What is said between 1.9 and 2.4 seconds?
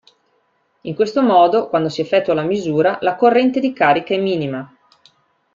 effettua